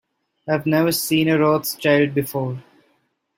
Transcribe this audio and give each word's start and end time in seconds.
I 0.47 0.53
have 0.53 0.65
never 0.65 0.91
seen 0.91 1.29
a 1.29 1.37
Rothschild 1.37 2.15
before. 2.15 2.63